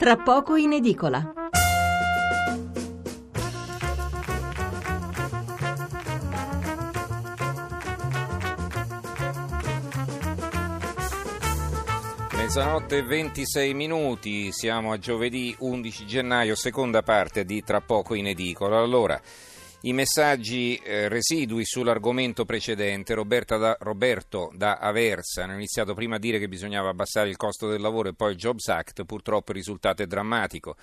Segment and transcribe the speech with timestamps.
[0.00, 1.34] tra poco in edicola.
[12.34, 18.28] Mezzanotte e 26 minuti, siamo a giovedì 11 gennaio, seconda parte di Tra poco in
[18.28, 18.78] edicola.
[18.78, 19.20] Allora,
[19.82, 26.38] i messaggi eh, residui sull'argomento precedente, da, Roberto da Aversa hanno iniziato prima a dire
[26.38, 30.02] che bisognava abbassare il costo del lavoro e poi il Jobs Act, purtroppo il risultato
[30.02, 30.76] è drammatico.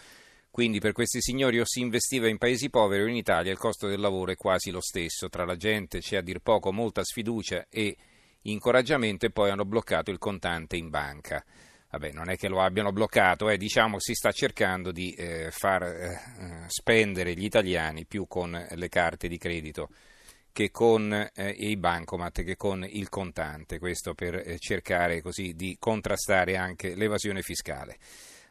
[0.49, 3.87] Quindi per questi signori o si investiva in paesi poveri o in Italia il costo
[3.87, 5.29] del lavoro è quasi lo stesso.
[5.29, 7.95] Tra la gente c'è a dir poco molta sfiducia e
[8.43, 11.43] incoraggiamento e poi hanno bloccato il contante in banca
[11.89, 15.83] vabbè, non è che lo abbiano bloccato, eh, diciamo si sta cercando di eh, far
[15.83, 16.19] eh,
[16.67, 19.89] spendere gli italiani più con le carte di credito
[20.51, 25.77] che con eh, i bancomat che con il contante, questo per eh, cercare così di
[25.79, 27.97] contrastare anche l'evasione fiscale.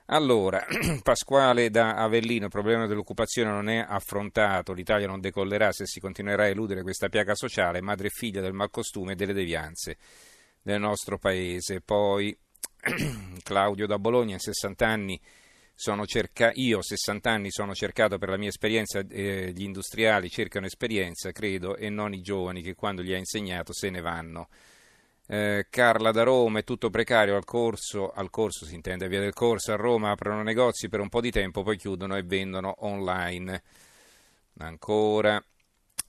[0.06, 0.64] Allora,
[1.02, 6.44] Pasquale da Avellino, il problema dell'occupazione non è affrontato, l'Italia non decollerà se si continuerà
[6.44, 9.96] a eludere questa piaga sociale, madre e figlia del malcostume e delle devianze
[10.62, 11.80] del nostro paese.
[11.80, 12.36] Poi
[13.42, 15.20] Claudio da Bologna, 60 anni,
[16.06, 21.32] cerca- io 60 anni sono cercato per la mia esperienza, eh, gli industriali cercano esperienza,
[21.32, 24.48] credo, e non i giovani che quando gli ha insegnato se ne vanno.
[25.28, 29.32] Eh, Carla da Roma, è tutto precario al corso, al corso si intende via del
[29.32, 33.62] corso, a Roma aprono negozi per un po' di tempo, poi chiudono e vendono online.
[34.58, 35.42] Ancora,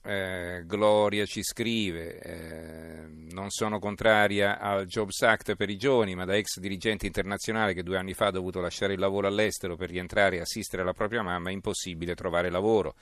[0.08, 6.24] eh, Gloria ci scrive, eh, non sono contraria al Jobs Act per i giovani, ma
[6.24, 9.90] da ex dirigente internazionale che due anni fa ha dovuto lasciare il lavoro all'estero per
[9.90, 12.94] rientrare e assistere la propria mamma, è impossibile trovare lavoro.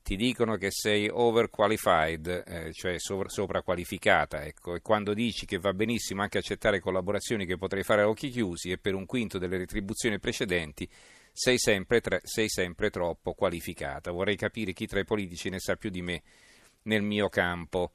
[0.00, 5.72] Ti dicono che sei overqualified, eh, cioè sopra, sopraqualificata, ecco, e quando dici che va
[5.72, 9.56] benissimo anche accettare collaborazioni che potrei fare a occhi chiusi e per un quinto delle
[9.56, 10.88] retribuzioni precedenti,
[11.32, 14.12] sei sempre, tre, sei sempre troppo qualificata.
[14.12, 16.22] Vorrei capire chi tra i politici ne sa più di me
[16.84, 17.92] nel mio campo.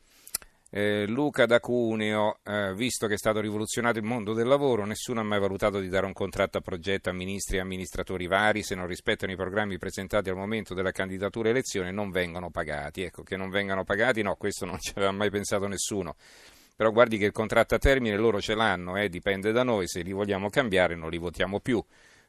[0.71, 5.19] Eh, Luca da Cuneo, eh, visto che è stato rivoluzionato il mondo del lavoro, nessuno
[5.19, 8.75] ha mai valutato di dare un contratto a progetto a ministri e amministratori vari, se
[8.75, 13.01] non rispettano i programmi presentati al momento della candidatura elezione non vengono pagati.
[13.01, 16.15] Ecco, che non vengano pagati, no, questo non ci aveva mai pensato nessuno.
[16.75, 20.01] Però guardi che il contratto a termine loro ce l'hanno, eh, dipende da noi, se
[20.01, 21.83] li vogliamo cambiare non li votiamo più.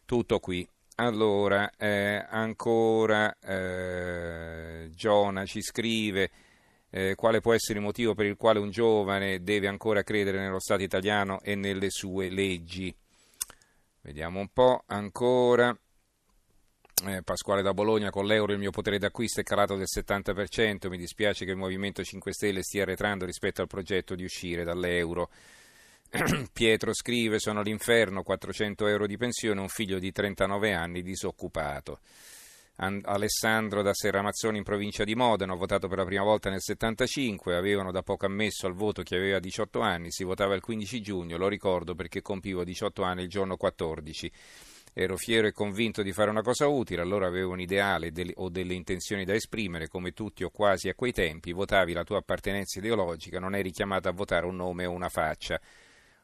[0.06, 0.66] Tutto qui.
[0.96, 6.30] Allora, eh, ancora eh, Giona ci scrive
[6.90, 10.60] eh, quale può essere il motivo per il quale un giovane deve ancora credere nello
[10.60, 12.94] Stato italiano e nelle sue leggi.
[14.02, 15.76] Vediamo un po' ancora.
[17.06, 20.98] Eh, Pasquale da Bologna, con l'euro il mio potere d'acquisto è calato del 70%, mi
[20.98, 25.30] dispiace che il Movimento 5 Stelle stia arretrando rispetto al progetto di uscire dall'euro.
[26.52, 32.00] Pietro scrive, sono l'inferno, 400 euro di pensione, un figlio di 39 anni disoccupato.
[32.82, 37.54] Alessandro da Serramazzoni in provincia di Modena, ho votato per la prima volta nel 75,
[37.54, 41.36] avevano da poco ammesso al voto chi aveva 18 anni, si votava il 15 giugno,
[41.36, 44.32] lo ricordo perché compivo 18 anni il giorno 14.
[44.94, 48.72] Ero fiero e convinto di fare una cosa utile, allora avevo un ideale o delle
[48.72, 53.38] intenzioni da esprimere, come tutti o quasi a quei tempi, votavi la tua appartenenza ideologica,
[53.38, 55.60] non eri chiamato a votare un nome o una faccia.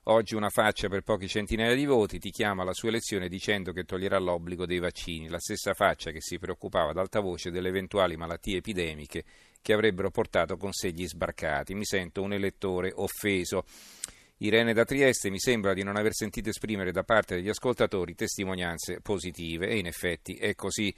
[0.08, 3.82] Oggi una faccia per pochi centinaia di voti ti chiama alla sua elezione dicendo che
[3.82, 8.16] toglierà l'obbligo dei vaccini, la stessa faccia che si preoccupava ad alta voce delle eventuali
[8.16, 9.24] malattie epidemiche
[9.60, 11.74] che avrebbero portato con sé gli sbarcati.
[11.74, 13.64] Mi sento un elettore offeso.
[14.36, 19.00] Irene da Trieste mi sembra di non aver sentito esprimere da parte degli ascoltatori testimonianze
[19.00, 20.94] positive e in effetti è così.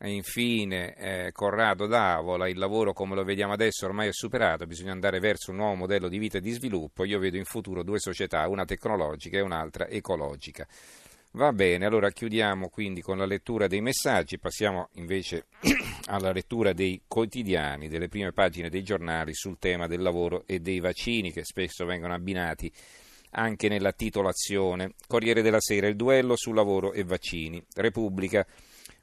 [0.00, 5.18] Infine, eh, Corrado d'Avola, il lavoro come lo vediamo adesso ormai è superato, bisogna andare
[5.18, 7.04] verso un nuovo modello di vita e di sviluppo.
[7.04, 10.66] Io vedo in futuro due società, una tecnologica e un'altra ecologica.
[11.32, 15.46] Va bene, allora chiudiamo quindi con la lettura dei messaggi, passiamo invece
[16.06, 20.78] alla lettura dei quotidiani, delle prime pagine dei giornali sul tema del lavoro e dei
[20.78, 22.72] vaccini che spesso vengono abbinati
[23.32, 24.94] anche nella titolazione.
[25.06, 27.62] Corriere della Sera, il duello su lavoro e vaccini.
[27.74, 28.46] Repubblica,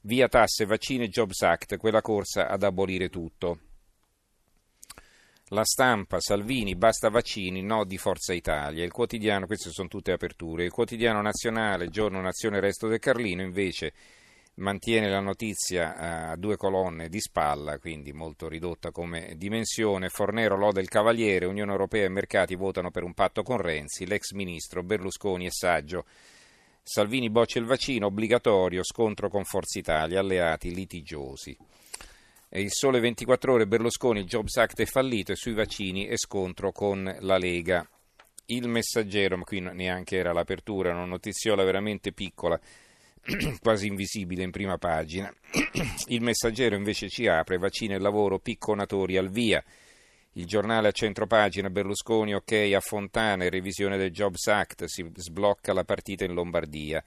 [0.05, 3.57] Via tasse, vaccini e Jobs Act, quella corsa ad abolire tutto.
[5.47, 8.83] La stampa, Salvini, basta vaccini, no di Forza Italia.
[8.83, 10.63] Il quotidiano, queste sono tutte aperture.
[10.63, 13.93] Il quotidiano nazionale, giorno Nazione Resto del Carlino, invece
[14.57, 20.09] mantiene la notizia eh, a due colonne di spalla, quindi molto ridotta come dimensione.
[20.09, 24.33] Fornero loda il Cavaliere, Unione Europea e mercati votano per un patto con Renzi, l'ex
[24.33, 26.05] ministro Berlusconi e Saggio
[26.87, 31.57] Salvini boccia il vaccino, obbligatorio, scontro con Forza Italia, alleati litigiosi.
[32.47, 36.15] E il sole 24 ore, Berlusconi, il Jobs Act è fallito e sui vaccini e
[36.15, 37.89] scontro con la Lega.
[38.45, 42.59] Il messaggero, ma qui neanche era l'apertura, una notiziola veramente piccola.
[43.59, 45.33] quasi invisibile in prima pagina.
[46.09, 49.63] Il messaggero invece ci apre, vaccino e lavoro, picconatori al via.
[50.37, 55.85] Il giornale a centropagina, Berlusconi ok a Fontana revisione del Jobs Act, si sblocca la
[55.85, 57.01] partita in Lombardia.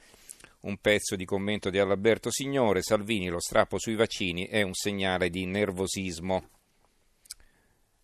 [0.61, 5.29] Un pezzo di commento di Alberto Signore, Salvini, lo strappo sui vaccini è un segnale
[5.29, 6.49] di nervosismo.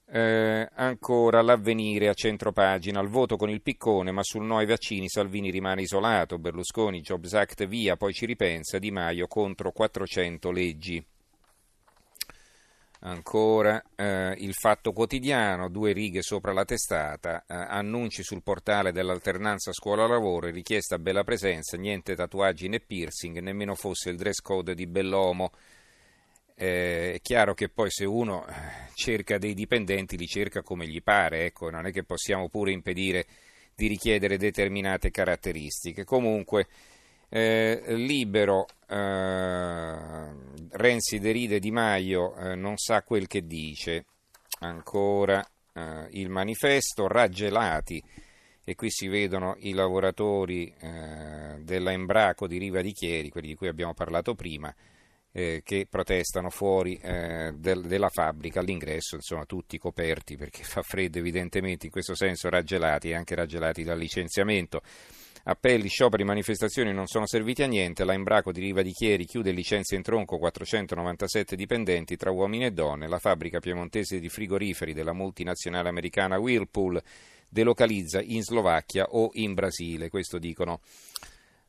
[0.06, 5.08] Eh, ancora l'avvenire a centropagina, al voto con il piccone, ma sul no ai vaccini
[5.08, 11.02] Salvini rimane isolato, Berlusconi, Jobs Act via, poi ci ripensa, Di Maio contro 400 leggi.
[13.06, 19.74] Ancora eh, il fatto quotidiano, due righe sopra la testata, eh, annunci sul portale dell'alternanza
[19.74, 25.52] scuola-lavoro, richiesta bella presenza, niente tatuaggi né piercing, nemmeno fosse il dress code di Bellomo.
[26.54, 28.52] Eh, è chiaro che poi se uno eh,
[28.94, 33.26] cerca dei dipendenti li cerca come gli pare, ecco, non è che possiamo pure impedire
[33.74, 36.04] di richiedere determinate caratteristiche.
[36.04, 36.68] Comunque
[37.28, 39.96] eh, libero, eh,
[40.70, 44.04] Renzi deride Di Maio, eh, non sa quel che dice.
[44.60, 48.02] Ancora eh, il manifesto, raggelati,
[48.64, 53.54] e qui si vedono i lavoratori eh, della Embraco di Riva di Chieri, quelli di
[53.54, 54.74] cui abbiamo parlato prima,
[55.32, 61.86] eh, che protestano fuori del, della fabbrica all'ingresso, insomma tutti coperti perché fa freddo evidentemente,
[61.86, 64.80] in questo senso raggelati e anche raggelati dal licenziamento.
[65.46, 68.04] Appelli, scioperi, manifestazioni non sono serviti a niente.
[68.04, 72.70] La Embraco di Riva di Chieri chiude licenze in tronco 497 dipendenti tra uomini e
[72.70, 73.06] donne.
[73.08, 76.98] La fabbrica piemontese di frigoriferi della multinazionale americana Whirlpool
[77.46, 80.08] delocalizza in Slovacchia o in Brasile.
[80.08, 80.80] Questo dicono.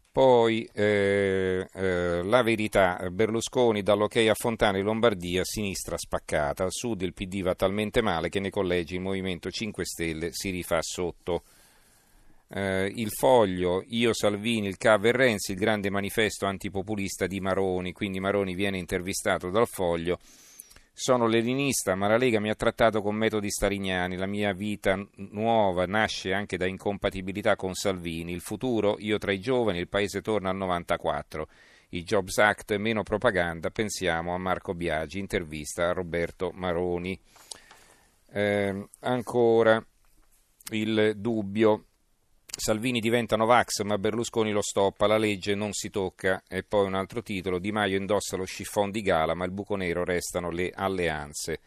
[0.10, 7.02] Poi eh, eh, la verità, Berlusconi dall'ok a Fontana in Lombardia, sinistra spaccata, al sud
[7.02, 11.44] il PD va talmente male che nei collegi il Movimento 5 Stelle si rifà sotto
[12.50, 17.92] eh, il foglio, io Salvini, il CAV e Renzi, il grande manifesto antipopulista di Maroni,
[17.92, 20.20] quindi Maroni viene intervistato dal foglio.
[20.98, 24.16] Sono leninista, ma la Lega mi ha trattato con metodi starignani.
[24.16, 24.98] La mia vita
[25.32, 28.32] nuova nasce anche da incompatibilità con Salvini.
[28.32, 31.50] Il futuro, io tra i giovani, il paese torna al 94.
[31.90, 33.72] I Jobs Act, meno propaganda.
[33.72, 35.20] Pensiamo a Marco Biagi.
[35.20, 37.20] Intervista a Roberto Maroni.
[38.32, 39.86] Eh, ancora
[40.72, 41.88] il dubbio.
[42.58, 46.94] Salvini diventa Novax ma Berlusconi lo stoppa, la legge non si tocca e poi un
[46.94, 50.72] altro titolo, Di Maio indossa lo chiffon di gala ma il buco nero restano le
[50.74, 51.60] alleanze.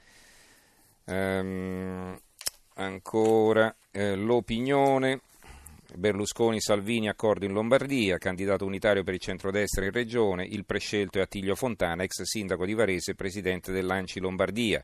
[1.05, 2.19] Ehm,
[2.75, 5.21] ancora eh, l'opinione,
[5.95, 11.23] Berlusconi, Salvini, accordo in Lombardia, candidato unitario per il centrodestra in regione, il prescelto è
[11.23, 14.83] Attilio Fontana, ex sindaco di Varese e presidente dell'Anci Lombardia.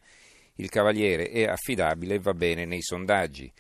[0.57, 3.53] Il cavaliere è affidabile e va bene nei sondaggi.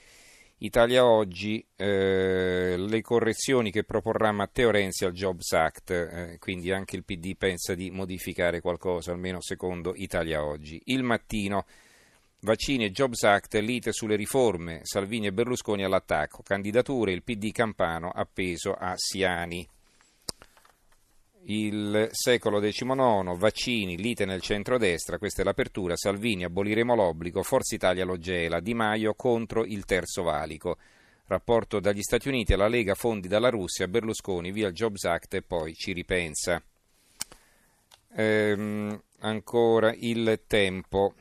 [0.58, 6.96] Italia Oggi, eh, le correzioni che proporrà Matteo Renzi al Jobs Act, eh, quindi anche
[6.96, 10.80] il PD pensa di modificare qualcosa, almeno secondo Italia Oggi.
[10.86, 11.66] Il mattino,
[12.40, 18.10] vaccini e Jobs Act, lite sulle riforme, Salvini e Berlusconi all'attacco, candidature, il PD campano
[18.10, 19.68] appeso a Siani
[21.46, 28.04] il secolo XIX, vaccini, lite nel centro-destra, questa è l'apertura, Salvini, aboliremo l'obbligo, Forza Italia
[28.04, 30.78] lo gela, Di Maio contro il terzo valico.
[31.26, 35.42] Rapporto dagli Stati Uniti alla Lega, fondi dalla Russia, Berlusconi via il Jobs Act e
[35.42, 36.62] poi ci ripensa.
[38.16, 41.14] Ehm, ancora il tempo.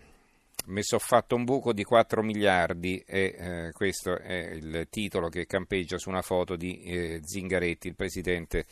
[0.65, 5.45] Mi sono fatto un buco di 4 miliardi e eh, questo è il titolo che
[5.45, 8.65] campeggia su una foto di eh, Zingaretti, il presidente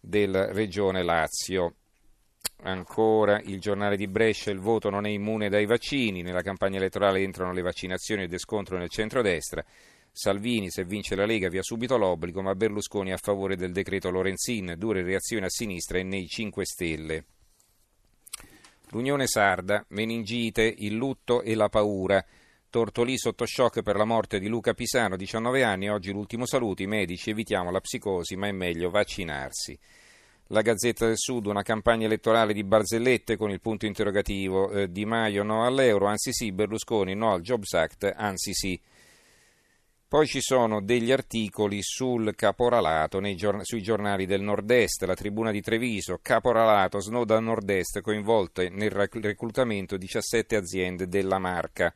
[0.00, 1.74] della regione Lazio.
[2.62, 7.20] Ancora il giornale di Brescia, il voto non è immune dai vaccini, nella campagna elettorale
[7.20, 9.64] entrano le vaccinazioni e descontro nel centrodestra.
[10.10, 14.74] Salvini, se vince la Lega, via subito l'obbligo, ma Berlusconi a favore del decreto Lorenzin,
[14.76, 17.24] dure reazioni a sinistra e nei 5 Stelle.
[18.90, 22.24] L'Unione Sarda, meningite, il lutto e la paura.
[22.78, 26.86] Tortolì sotto shock per la morte di Luca Pisano, 19 anni, oggi l'ultimo saluto, i
[26.86, 29.76] medici evitiamo la psicosi, ma è meglio vaccinarsi.
[30.50, 35.04] La Gazzetta del Sud, una campagna elettorale di barzellette con il punto interrogativo eh, Di
[35.04, 38.80] Maio no all'euro, anzi sì, Berlusconi no al Jobs Act, anzi sì.
[40.06, 45.62] Poi ci sono degli articoli sul caporalato giorn- sui giornali del nord-est, la tribuna di
[45.62, 51.92] Treviso, caporalato, Snowden nord-est coinvolte nel reclutamento 17 aziende della marca.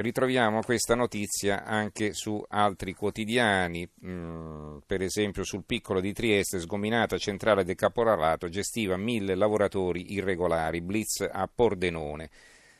[0.00, 7.18] Ritroviamo questa notizia anche su altri quotidiani, mm, per esempio sul piccolo di Trieste, sgominata
[7.18, 12.30] centrale del caporalato, gestiva mille lavoratori irregolari, blitz a Pordenone.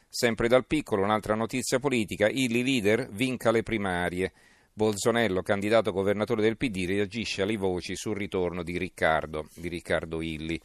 [0.09, 4.33] Sempre dal piccolo, un'altra notizia politica, il leader vinca le primarie.
[4.73, 10.61] Bolsonello, candidato governatore del PD, reagisce alle voci sul ritorno di Riccardo, di Riccardo Illi.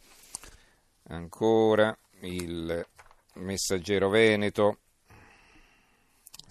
[1.05, 2.85] Ancora il
[3.37, 4.77] messaggero Veneto.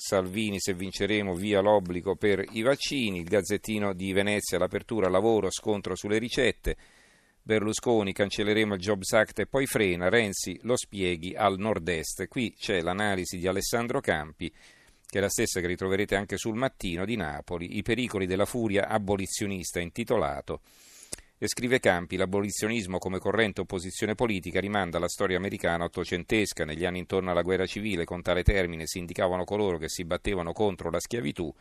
[0.04, 3.20] Salvini, se vinceremo, via l'obbligo per i vaccini.
[3.20, 6.76] Il Gazzettino di Venezia, l'apertura lavoro, scontro sulle ricette.
[7.40, 10.08] Berlusconi, cancelleremo il Jobs Act e poi frena.
[10.08, 12.26] Renzi lo spieghi al nord-est.
[12.26, 14.52] Qui c'è l'analisi di Alessandro Campi
[15.06, 18.88] che è la stessa che ritroverete anche sul mattino di Napoli, I pericoli della furia
[18.88, 20.62] abolizionista intitolato.
[21.42, 26.64] E scrive Campi, l'abolizionismo come corrente opposizione politica rimanda alla storia americana ottocentesca.
[26.64, 30.52] Negli anni intorno alla guerra civile, con tale termine si indicavano coloro che si battevano
[30.52, 31.52] contro la schiavitù,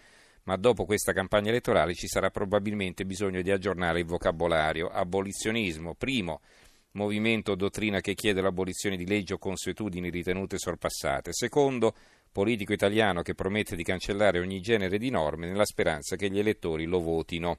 [0.43, 4.87] ma dopo questa campagna elettorale ci sarà probabilmente bisogno di aggiornare il vocabolario.
[4.87, 6.41] Abolizionismo, primo,
[6.91, 11.33] movimento o dottrina che chiede l'abolizione di leggi o consuetudini ritenute sorpassate.
[11.33, 11.95] Secondo,
[12.31, 16.85] politico italiano che promette di cancellare ogni genere di norme nella speranza che gli elettori
[16.85, 17.57] lo votino.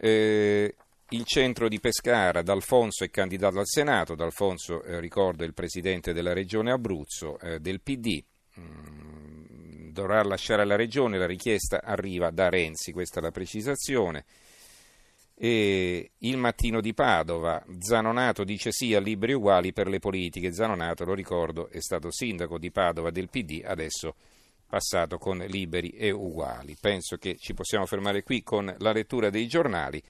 [0.00, 0.74] Eh,
[1.10, 6.32] il centro di Pescara, D'Alfonso è candidato al Senato, D'Alfonso eh, ricordo il presidente della
[6.32, 8.22] regione Abruzzo eh, del PD,
[8.60, 14.24] mm, dovrà lasciare la regione, la richiesta arriva da Renzi, questa è la precisazione.
[15.34, 20.52] E il mattino di Padova, Zanonato dice sì a libri uguali per le politiche.
[20.52, 24.14] Zanonato, lo ricordo, è stato sindaco di Padova del PD, adesso
[24.68, 26.76] passato con liberi e uguali.
[26.80, 30.02] Penso che ci possiamo fermare qui con la lettura dei giornali.